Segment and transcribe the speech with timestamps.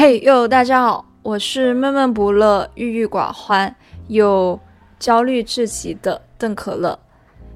[0.00, 3.76] 嘿哟，大家好，我是闷闷不乐、郁郁寡欢
[4.08, 4.58] 又
[4.98, 6.98] 焦虑至极的邓可乐。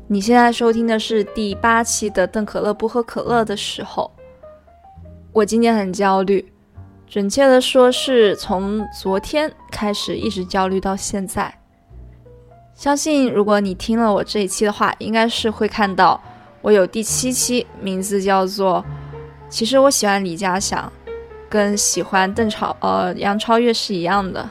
[0.09, 4.13] 你现在收听的是第八期的《邓可乐不喝可乐的时候》。
[5.33, 6.53] 我今天很焦虑，
[7.07, 11.51] 准确的说是从昨天开始一直焦虑到现在。
[12.75, 16.21] 相信如果你听了我这一期的话，应该是会看到
[16.61, 18.85] 我有第七期，名字叫做
[19.49, 20.93] “其实我喜欢李嘉祥”。
[21.55, 24.51] 跟喜欢邓超呃杨超越是一样的，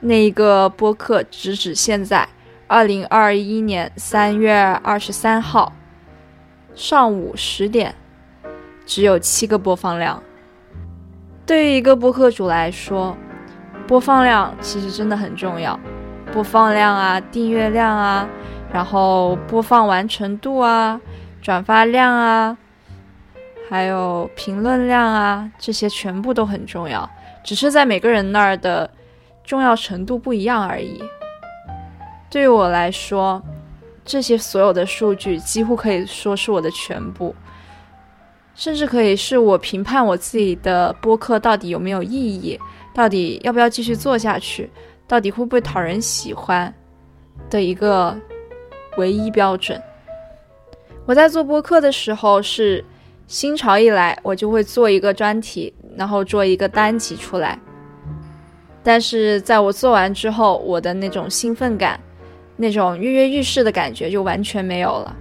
[0.00, 2.28] 那一个播客直指现在
[2.66, 4.52] 二零二一年三月
[4.82, 5.72] 二十三号
[6.74, 7.94] 上午十点，
[8.84, 10.20] 只有七个播放量。
[11.46, 13.16] 对于一个播客主来说，
[13.86, 15.78] 播放量其实真的很重要，
[16.32, 18.28] 播放量啊，订阅量啊，
[18.72, 21.00] 然后播放完成度啊，
[21.40, 22.58] 转发量啊。
[23.70, 27.08] 还有评论量啊，这些全部都很重要，
[27.44, 28.90] 只是在每个人那儿的
[29.44, 31.00] 重要程度不一样而已。
[32.28, 33.40] 对于我来说，
[34.04, 37.32] 这些所有的数据几乎可以说是我的全部，
[38.56, 42.58] 甚至可以是我评判我自己的播客到底有没有意义，
[42.92, 44.68] 到底要不要继续做下去，
[45.06, 46.74] 到底会不会讨人喜欢
[47.48, 48.18] 的一个
[48.96, 49.80] 唯一标准。
[51.06, 52.84] 我在做播客的时候是。
[53.30, 57.56] 新潮一来，我就会做一个专题，然后做一个单集出来。
[58.82, 62.00] 但是在我做完之后，我的那种兴奋感，
[62.56, 65.16] 那种跃跃欲试的感觉就完全没有了。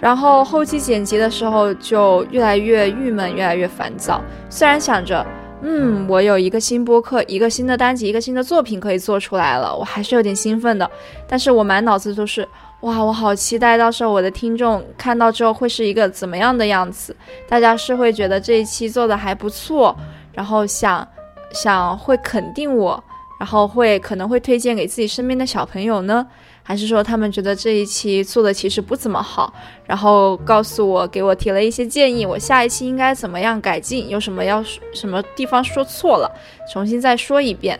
[0.00, 4.22] 然后后期剪辑的时候就越来越郁闷，越来越烦躁。
[4.48, 5.26] 虽然想着，
[5.60, 10.90] 嗯，我有一个新播客，一个新的单集，一个新的作品可以做出来了，我还是有点兴奋的。
[11.28, 12.48] 但是我满脑子都是。
[12.80, 17.14] 哇，我好期待到时候我的听众看到之后会是一个怎么样的样子？
[17.46, 19.94] 大家是会觉得这一期做的还不错，
[20.32, 21.06] 然后想
[21.52, 23.04] 想会肯定我，
[23.38, 26.26] 然后会可能会推荐给自己身边的小朋友呢？
[26.62, 29.52] 还是说他们觉得这一期做的其实不怎么好，
[29.84, 34.08] 然后告诉我给我提了一些建议，我下一期应该怎么样改进？
[34.08, 34.64] 有什么要
[34.94, 36.30] 什么地方说错了，
[36.72, 37.78] 重新再说一遍？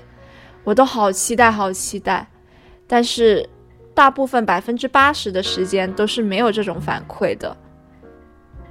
[0.63, 2.27] 我都好期待，好期待，
[2.87, 3.49] 但是。
[4.01, 7.55] 大部分百分之八十的时间都是没有这种反馈的，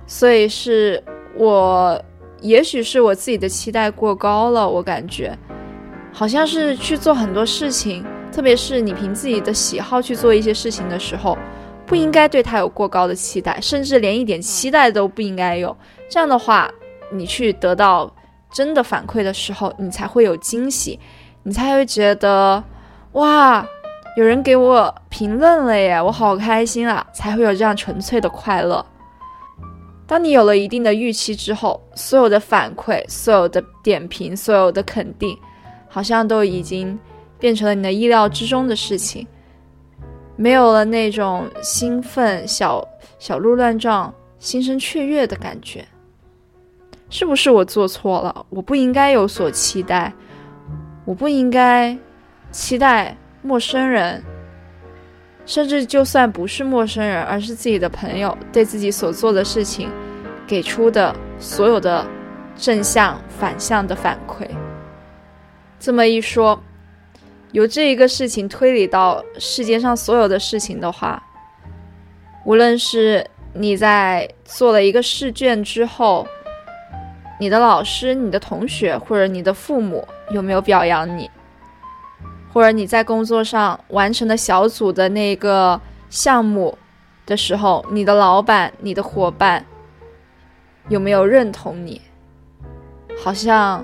[0.07, 1.03] 所以是
[1.35, 2.03] 我，
[2.41, 4.67] 也许是我自己的期待过高了。
[4.67, 5.37] 我感觉，
[6.11, 11.37] 好像是去做很多事情，特别是你凭自己的喜好去做一些事情的时候，
[11.85, 15.77] 不应该对他有过高的期待，甚至连一点期待都不应该有。
[16.09, 16.67] 这样的话，
[17.11, 18.11] 你去得到
[18.51, 20.99] 真的反馈的时候，你才会有惊喜，
[21.43, 22.63] 你才会觉得，
[23.11, 23.63] 哇。
[24.19, 27.07] 有人给我评论了耶，我好开心啊！
[27.13, 28.85] 才会有这样纯粹的快乐。
[30.05, 35.37] 当你有了一定的预期之后，所有的反馈、所有的点评、所有的肯定，
[35.87, 36.99] 好像都已经
[37.39, 39.25] 变成了你的意料之中的事情，
[40.35, 42.85] 没有了那种兴奋、小
[43.19, 45.87] 小鹿乱撞、心生雀跃的感觉。
[47.09, 48.45] 是不是我做错了？
[48.49, 50.11] 我不应该有所期待，
[51.05, 51.97] 我不应该
[52.51, 53.15] 期待。
[53.41, 54.23] 陌生人，
[55.45, 59.89] 甚至就算不是陌生人，而是自己的朋友，对自己所做的事情
[60.45, 62.05] 给出的所有的
[62.55, 64.45] 正向、反向的反馈。
[65.79, 66.61] 这么一说，
[67.53, 71.23] 由这一个事情推理到世界上所有的事情的话，
[72.45, 76.27] 无论是你在做了一个试卷之后，
[77.39, 81.31] 你的老师、你的同学或者你的父母有没有表扬你？
[82.51, 85.79] 或者你在工作上完成的小组的那个
[86.09, 86.77] 项目
[87.25, 89.63] 的时候，你的老板、你的伙伴
[90.87, 92.01] 有没有认同你？
[93.21, 93.83] 好像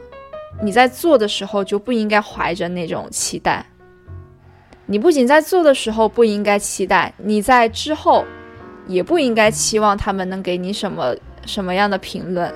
[0.62, 3.66] 你在做的时候就不应该怀着那种期待。
[4.88, 8.24] 你不仅在做的时候不应该期待，你在之后
[8.88, 11.16] 也不应该期望他们能给你什么
[11.46, 12.54] 什么样的评论。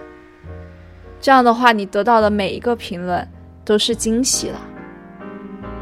[1.20, 3.28] 这样的话，你得到的每一个评论
[3.66, 4.60] 都是惊喜了。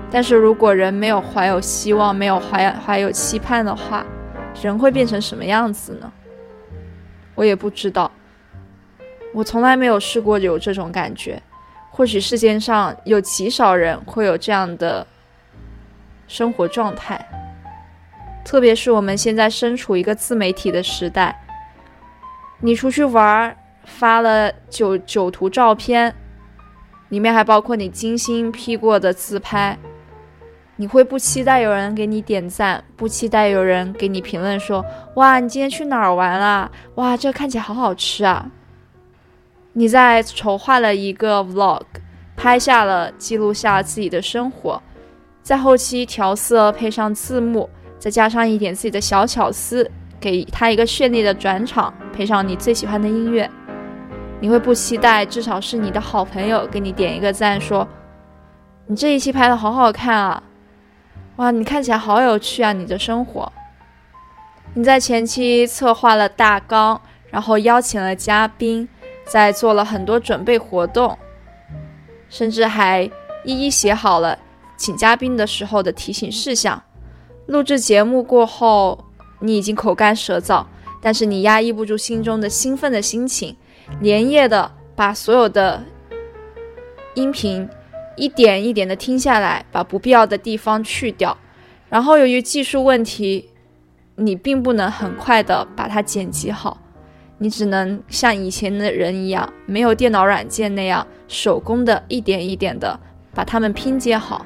[0.10, 4.06] 但是如果人没有怀有希望，没有怀怀有期盼的话，
[4.62, 6.12] 人会变成什么样子呢？
[7.36, 8.10] 我也不知道。
[9.34, 11.42] 我从来没有试过有这种感觉。
[11.92, 15.06] 或许世界上有极少人会有这样的
[16.28, 17.20] 生活状态。
[18.46, 21.44] 特别是我们现在身处一个自媒体的时代，
[22.62, 26.16] 你出去玩发了九九图照片，
[27.10, 29.78] 里面还包括你精心 P 过的自拍。
[30.80, 34.86] 你会不期待有人给你点赞，不期待有人给你评论说
[35.16, 36.72] ：“哇，你今天去哪儿玩了？
[36.96, 38.52] 哇，这看起来好好吃啊！”
[39.74, 41.82] 你在筹划了一个 vlog，
[42.36, 44.80] 拍下了记录下自己的生活，
[45.42, 49.90] 在后期调色配上字幕，再加上一点自己的小巧思，
[50.20, 53.50] 给他一个绚丽的转场，配上你最喜欢的音乐，
[54.40, 57.88] 你会不期待至少是你的好朋友给你点一个赞，说
[58.86, 60.42] 你这一期拍的好好看啊，
[61.38, 63.52] 哇，你看起来好有趣啊，你的生活。
[64.74, 67.00] 你在前期策划了大纲，
[67.30, 68.90] 然后邀请了嘉宾，
[69.26, 71.18] 在做了很多准备活动，
[72.28, 73.04] 甚至还
[73.44, 74.38] 一一写好了
[74.78, 76.82] 请嘉宾的时候的提醒事项。
[77.46, 79.06] 录制节目过后，
[79.40, 80.66] 你已经口干舌燥，
[81.02, 83.56] 但是你压抑不住心中的兴奋的心情，
[84.00, 85.84] 连夜的把所有的
[87.14, 87.70] 音频
[88.18, 91.38] 一点一点的听下来，把不必要的地方去掉，
[91.88, 93.52] 然后由于技术问题。
[94.20, 96.80] 你并不能很快的把它剪辑好，
[97.38, 103.00] 你只能像以前的人一样，没有电脑软件那样手工的一点一点的
[103.36, 104.44] 把它们拼接好，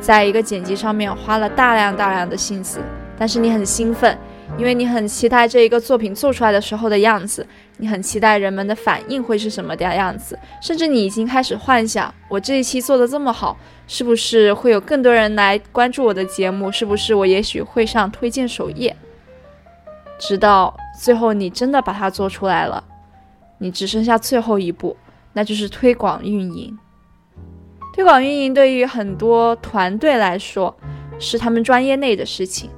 [0.00, 2.80] 在一个剪辑上面花了大量大量的心思，
[3.16, 4.18] 但是你很兴奋。
[4.58, 7.46] 因为你很期待这一个作品做出来的时候的样子，
[7.78, 13.56] 你很期待人们的反应会是什么的样子，甚至你已经开始幻想，我这一期做的这么好，
[13.86, 16.70] 是不是会有更多人来关注我的节目？
[16.70, 18.94] 是不是我也许会上推荐首页？
[20.18, 22.84] 直到最后你真的把它做出来了，
[23.56, 24.94] 你只剩下最后一步，
[25.32, 26.78] 那就是推广运营。
[27.94, 30.76] 推广运营对于很多团队来说，
[31.18, 32.68] 是他们专业内的事情，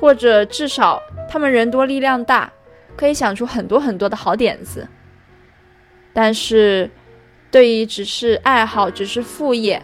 [0.00, 1.00] 或者至少。
[1.28, 2.50] 他们人多力量大，
[2.96, 4.88] 可以想出很多很多的好点子。
[6.12, 6.90] 但是，
[7.50, 9.80] 对于只是爱好、只是副业、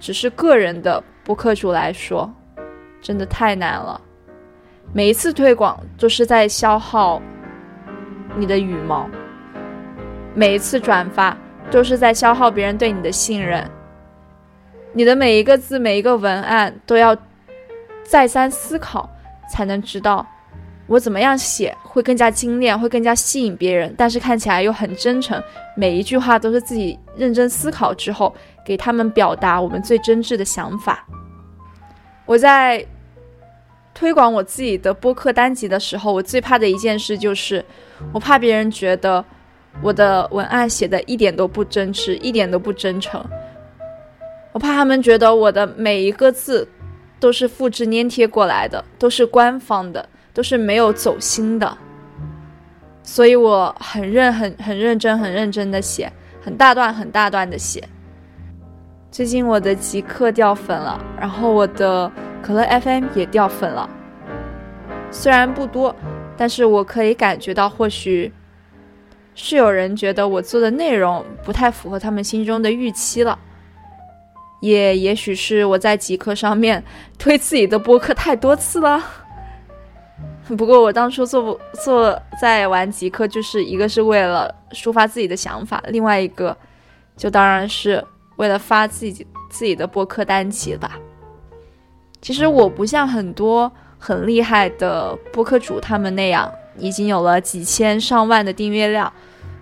[0.00, 2.32] 只是个人的播客主来说，
[3.00, 4.00] 真的太难了。
[4.92, 7.22] 每一次推广都是在消耗
[8.36, 9.08] 你的羽毛，
[10.34, 11.36] 每一次转发
[11.70, 13.70] 都是在消耗别人对你的信任。
[14.92, 17.16] 你的每一个字、每一个文案都要
[18.02, 19.08] 再三思考，
[19.52, 20.26] 才能知道。
[20.90, 25.40] 我怎么样写会更加精炼，会更加吸引别人，但是看起来又很真诚，
[25.76, 28.34] 每一句话都是自己认真思考之后
[28.66, 31.06] 给他们表达我们最真挚的想法。
[32.26, 32.84] 我在
[33.94, 37.64] 推广我自己的播客单集的时候，我最怕的一件事就是，
[38.12, 39.24] 我怕别人觉得
[39.80, 43.24] 我的文案写的一点都不真挚，一点都不真诚。
[44.50, 46.66] 我怕他们觉得我的每一个字
[47.20, 50.08] 都是复制粘贴过来的，都是官方的。
[50.32, 51.76] 都是没有走心的，
[53.02, 56.10] 所以我很认很很认真很认真的写，
[56.40, 57.82] 很大段很大段的写。
[59.10, 62.10] 最近我的极客掉粉了，然后我的
[62.40, 63.90] 可乐 FM 也掉粉了，
[65.10, 65.94] 虽然不多，
[66.36, 68.32] 但是我可以感觉到，或许
[69.34, 73.36] 是有人觉得我做的内容不太符合他们心中的预期了，
[74.60, 76.82] 也也许是我在极客上面
[77.18, 79.02] 推自己的播客太多次了。
[80.56, 86.56] 不过我当初做不做在玩极客，就是一个是为了抒发自己的想法，另外一个
[87.16, 88.04] 就当然是
[88.36, 90.98] 为了发自己自己的播客单集吧。
[92.20, 99.10] 其实我不像很多很厉害的播客主他们那样，已经有了几千上万的订阅量，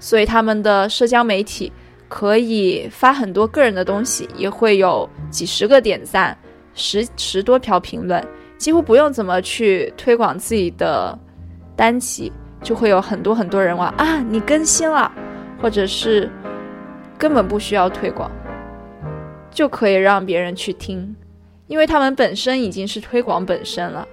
[0.00, 1.72] 所以他们的社交媒体
[2.08, 6.36] 可以发很多个人的东西，也会有几十个点赞，
[6.74, 8.26] 十十多条评论。
[8.58, 11.16] 几乎不用怎么去推广自己的
[11.76, 15.10] 单集，就会有很多很多人话啊，你更新了，
[15.62, 16.28] 或者是
[17.16, 18.28] 根本不需要推广，
[19.48, 21.14] 就可以让别人去听，
[21.68, 24.06] 因为他们本身已经是推广本身了。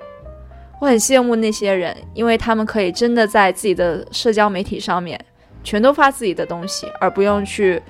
[0.79, 5.19] 我很羡慕那些人，因为他们可以真的在自己的社交媒体上面
[5.63, 7.81] 全都发自己的东西，而不用去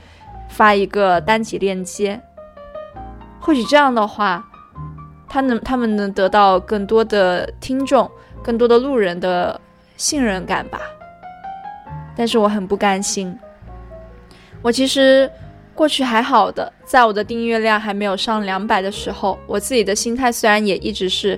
[0.47, 2.21] 发一个单集链接。
[3.41, 4.47] 或许这样的话。
[5.35, 8.09] 他能，他们能得到更多的听众，
[8.41, 9.59] 更多的路人的
[9.97, 10.79] 信任感吧。
[12.15, 13.37] 但是我很不甘心。
[14.61, 15.29] 我其实
[15.73, 21.37] 过去还好的，在我的订阅量还没有上两百的时候，我自己的心态虽然也一直是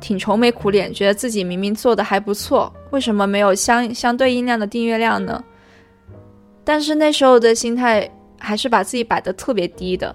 [0.00, 5.42] 挺愁眉苦脸，觉得自己明明做的还不错，为什么没有相相对应量的订阅量呢？
[6.62, 10.14] 但是那时候的心态还是把自己摆的特别低的。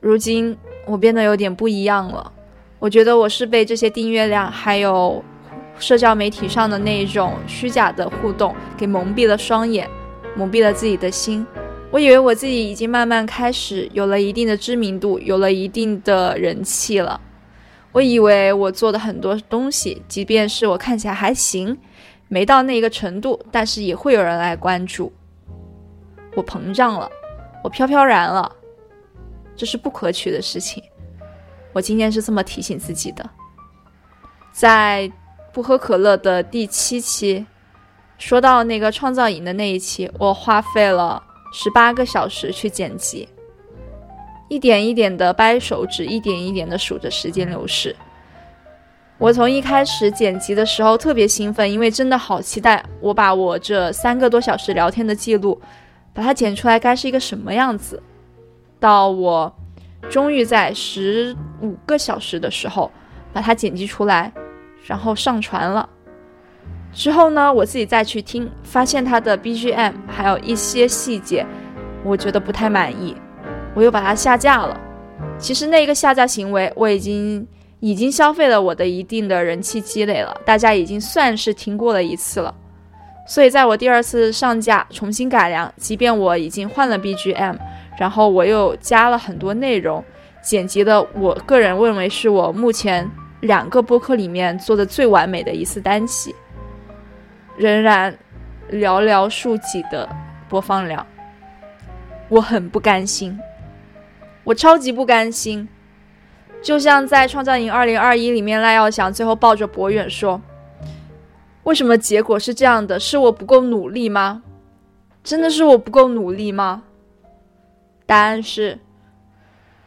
[0.00, 0.56] 如今。
[0.88, 2.32] 我变得有点不一样了，
[2.78, 5.22] 我觉得我是被这些订阅量，还有
[5.78, 9.88] 社交媒体上的那一种虚假的互动给蒙蔽了双眼，
[10.34, 11.46] 蒙蔽了自己的心。
[11.90, 17.20] 我以为我自己已经慢慢开始有了一定的知名度，有了一定的人气了。
[17.92, 21.78] 我以为我做的很多东西，即便是我看起来还行，
[22.28, 25.12] 没到那个程度，但是也会有人来关注。
[26.34, 27.10] 我膨胀了，
[27.64, 28.52] 我飘飘然了，
[29.58, 30.82] 这是不可取的事情。
[31.72, 33.28] 我今天是这么提醒自己的，
[34.52, 35.10] 在
[35.52, 37.44] 不喝可乐的第七期，
[38.16, 41.22] 说到那个创造营的那一期，我花费了
[41.52, 43.28] 十八个小时去剪辑，
[44.48, 47.94] 一点一点的掰手指，一点一点的数着时间流逝。
[49.18, 55.60] 我从一开始剪辑的时候特别兴奋，因为真的好期待我把我这三个多小时聊天的记录，
[56.14, 58.00] 把它剪出来该是一个什么样子。
[58.80, 59.52] 到我
[60.08, 62.90] 终于在十五个小时的时候
[63.32, 64.32] 把它剪辑出来，
[64.84, 65.88] 然后上传了。
[66.92, 71.46] 之后呢，我自己再去听，发现它的 BGM 还有一些细节，
[72.04, 73.16] 我觉得不太满意，
[73.74, 74.80] 我又把它下架了。
[75.38, 77.46] 其实那个下架行为我已经。
[77.80, 82.52] 已经消费了我的一定的人气积累了，大家已经算是听过了一次了，
[83.24, 87.56] 所以在我第二次上架重新改良，即便我已经换了 BGM，
[87.98, 90.02] 然后我又加了很多内容，
[90.40, 96.34] 剪辑的我个人认为是我目前两个播客里面做的最完美的一次单期，
[97.56, 98.16] 仍然
[98.70, 100.08] 寥寥数几的
[100.48, 101.04] 播放量，
[102.28, 103.36] 我很不甘心，
[104.44, 105.68] 我超级不甘心。
[106.60, 110.40] 就像在《创造营2021》里面，赖耀祥最后抱着博远说
[111.62, 112.98] ：“为什么结果是这样的？
[112.98, 114.42] 是我不够努力吗？
[115.22, 116.82] 真的是我不够努力吗？”
[118.08, 118.78] 答案是：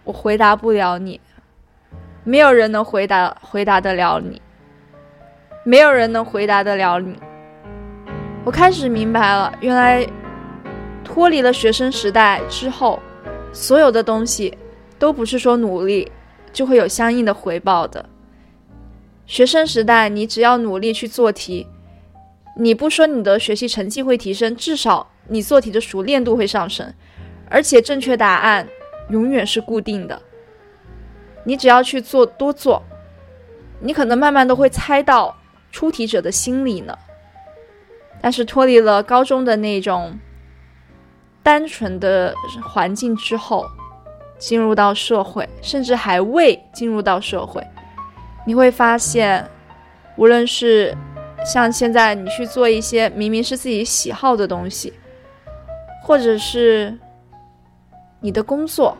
[0.03, 1.19] 我回答不了你，
[2.23, 4.39] 没有人能回答回答得了你，
[5.65, 7.17] 没有人能回答得了你。
[8.45, 10.07] 我开始明白了，原来
[11.03, 12.99] 脱离了学生时代之后，
[13.51, 14.55] 所有的东西
[14.99, 16.11] 都不是说努力。
[16.53, 18.09] 就会有相应的回报的。
[19.25, 21.65] 学生时代，你只要努力去做题，
[22.57, 26.93] 你不说你的学习成绩会提升，至少你做题的熟练度会上升，
[27.51, 28.67] 而且正确答案
[29.09, 30.19] 永远是固定的。
[31.43, 32.81] 你只要去做多做，
[33.79, 35.35] 你可能慢慢都会猜到
[35.71, 36.97] 出题者的心理呢。
[38.21, 40.17] 但是脱离了高中的那种
[41.43, 43.65] 单纯的环境之后。
[44.41, 47.63] 进入到社会，甚至还未进入到社会，
[48.43, 49.47] 你会发现，
[50.15, 50.97] 无论是
[51.45, 54.93] 像现在你去做一些明明是自己喜好的东西，
[56.01, 56.97] 或者是
[58.21, 58.95] 你的工作，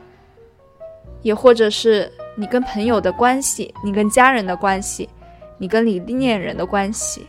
[1.22, 5.08] 也或者是你跟朋友的关系，你跟家人的关系，
[5.58, 7.28] 你跟你恋人的关系，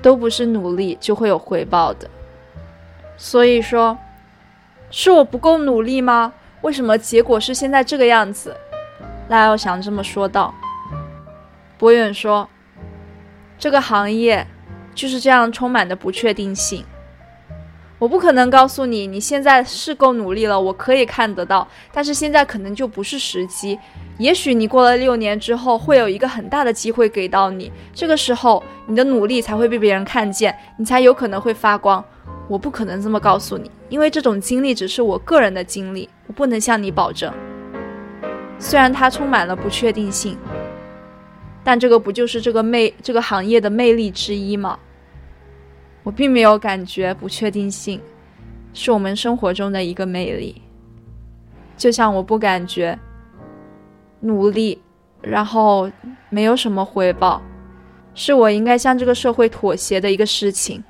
[0.00, 2.08] 都不是努力就会有回报的。
[3.16, 3.96] 所以说，
[4.90, 6.32] 是我不够努力吗？
[6.62, 8.56] 为什么结果是现在这个样子？
[9.28, 10.54] 赖耀祥这么说道。
[11.76, 12.48] 博远说
[13.58, 14.46] ：“这个行业
[14.94, 16.84] 就是这样充满的不确定性。
[18.02, 21.64] 我不可能告诉你，你现在是够努力了，我可以看得到。
[21.92, 23.78] 但是现在可能就不是时机。
[24.18, 32.04] 也许你过了六年之后，会有一个很大的机会给到你，这个时候你的努力才会被别人看见，你才有可能会发光。
[32.48, 37.32] 我不可能这么告诉你，因为这种经历只是我个人的经历。”我不能向你保证，
[38.58, 40.36] 虽然它充满了不确定性，
[41.62, 44.76] 但这个不就是这个魅这个行业的魅力之一吗？
[46.02, 48.00] 我并没有感觉不确定性
[48.74, 50.60] 是我们生活中的一个魅力，
[51.76, 52.98] 就像我不感觉
[54.20, 54.80] 努力
[55.20, 55.90] 然后
[56.30, 57.40] 没有什么回报
[58.14, 60.82] 是我应该向这个社会妥协的一个事情。